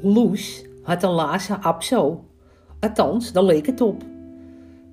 Loes 0.00 0.64
had 0.82 1.02
een 1.02 1.10
laarzen 1.10 1.62
abso. 1.62 2.24
Althans, 2.80 3.32
daar 3.32 3.44
leek 3.44 3.66
het 3.66 3.80
op. 3.80 4.02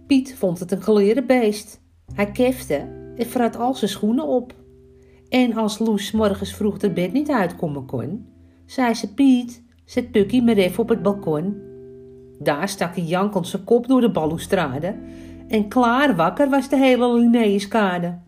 Piet 0.08 0.36
vond 0.36 0.60
het 0.60 0.72
een 0.72 0.82
geleerde 0.82 1.24
beest. 1.24 1.82
Hij 2.14 2.32
kefte 2.32 2.76
en 3.16 3.26
vrat 3.26 3.58
al 3.58 3.74
zijn 3.74 3.92
schoenen 3.92 4.28
op. 4.28 4.54
En 5.30 5.54
als 5.56 5.80
Loes 5.80 6.12
morgens 6.12 6.54
vroeg 6.54 6.78
de 6.78 6.90
bed 6.90 7.14
niet 7.14 7.32
uitkomen 7.32 7.86
kon, 7.86 8.28
zei 8.66 8.94
ze: 8.94 9.14
Piet, 9.14 9.64
zet 9.86 10.12
Pukkie 10.12 10.44
maar 10.44 10.56
even 10.56 10.84
op 10.84 10.90
het 10.90 11.02
balkon. 11.02 11.62
Daar 12.40 12.70
stak 12.70 12.96
hij 12.96 13.04
jankend 13.04 13.48
zijn 13.48 13.64
kop 13.64 13.88
door 13.88 14.02
de 14.02 14.12
balustrade 14.12 14.96
en 15.48 15.68
klaar 15.68 16.16
wakker 16.16 16.50
was 16.50 16.70
de 16.70 16.78
hele 16.78 17.14
Linnaeuskade. 17.14 18.20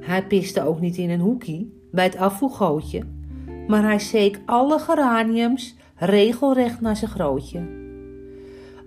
Hij 0.00 0.26
piste 0.26 0.62
ook 0.62 0.80
niet 0.80 0.96
in 0.96 1.10
een 1.10 1.20
hoekie 1.20 1.88
bij 1.92 2.04
het 2.04 2.16
afvoergootje, 2.16 3.02
maar 3.66 3.82
hij 3.82 3.98
zeek 3.98 4.40
alle 4.46 4.78
geraniums 4.78 5.76
regelrecht 5.96 6.80
naar 6.80 6.96
zijn 6.96 7.10
grootje. 7.10 7.84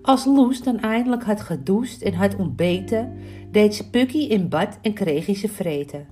Als 0.02 0.24
Loes 0.24 0.62
dan 0.62 0.78
eindelijk 0.78 1.24
had 1.24 1.40
gedoucht 1.40 2.02
en 2.02 2.14
had 2.14 2.36
ontbeten, 2.36 3.12
deed 3.50 3.74
ze 3.74 3.90
Pukkie 3.90 4.28
in 4.28 4.48
bad 4.48 4.78
en 4.82 4.92
kreeg 4.92 5.26
hij 5.26 5.34
ze 5.34 5.48
vreten. 5.48 6.06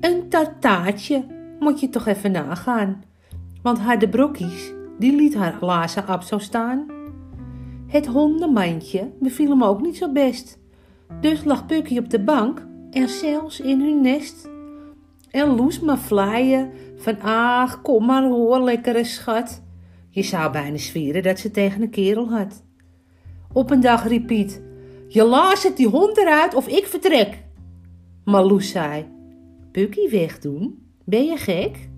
Een 0.00 0.28
tartaartje, 0.28 1.24
moet 1.60 1.80
je 1.80 1.88
toch 1.88 2.06
even 2.06 2.32
nagaan. 2.32 3.04
Want 3.62 3.78
haar 3.78 3.98
de 3.98 4.08
brokkies, 4.08 4.72
die 4.98 5.16
liet 5.16 5.34
haar 5.34 5.56
laarzen 5.60 6.06
ab 6.06 6.22
zo 6.22 6.38
staan. 6.38 6.86
Het 7.86 8.06
hondenmandje 8.06 9.10
beviel 9.20 9.50
hem 9.50 9.64
ook 9.64 9.80
niet 9.80 9.96
zo 9.96 10.12
best. 10.12 10.58
Dus 11.20 11.44
lag 11.44 11.66
Pukkie 11.66 11.98
op 11.98 12.10
de 12.10 12.20
bank 12.20 12.66
en 12.90 13.08
zelfs 13.08 13.60
in 13.60 13.80
hun 13.80 14.00
nest. 14.00 14.48
En 15.30 15.56
Loes 15.56 15.80
maar 15.80 15.98
vleien 15.98 16.70
van 16.96 17.20
ach, 17.20 17.82
kom 17.82 18.06
maar 18.06 18.22
hoor, 18.22 18.60
lekkere 18.60 19.04
schat. 19.04 19.62
Je 20.08 20.22
zou 20.22 20.52
bijna 20.52 20.76
zwieren 20.76 21.22
dat 21.22 21.38
ze 21.38 21.50
tegen 21.50 21.82
een 21.82 21.90
kerel 21.90 22.28
had. 22.28 22.64
Op 23.52 23.70
een 23.70 23.80
dag 23.80 24.08
riep 24.08 24.26
Piet, 24.26 24.62
je 25.08 25.24
laat 25.24 25.76
die 25.76 25.88
hond 25.88 26.16
eruit 26.16 26.54
of 26.54 26.68
ik 26.68 26.86
vertrek. 26.86 27.44
Maar 28.24 28.44
Loes 28.44 28.70
zei, 28.70 29.06
Pukkie 29.72 30.08
wegdoen, 30.08 30.78
ben 31.04 31.24
je 31.24 31.36
gek? 31.36 31.88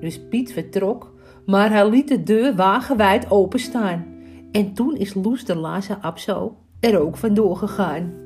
Dus 0.00 0.28
Piet 0.28 0.52
vertrok, 0.52 1.14
maar 1.46 1.70
hij 1.70 1.88
liet 1.88 2.08
de 2.08 2.22
deur 2.22 2.54
wagenwijd 2.54 3.30
openstaan. 3.30 4.06
En 4.52 4.74
toen 4.74 4.96
is 4.96 5.14
Loes 5.14 5.44
de 5.44 5.56
lazen 5.56 6.02
Abso 6.02 6.56
er 6.80 7.00
ook 7.00 7.16
vandoor 7.16 7.56
gegaan. 7.56 8.23